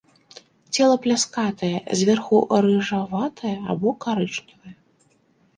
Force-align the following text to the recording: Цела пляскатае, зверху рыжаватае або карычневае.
Цела 0.77 0.93
пляскатае, 1.03 1.69
зверху 2.01 2.39
рыжаватае 2.69 3.55
або 3.75 3.89
карычневае. 4.07 4.75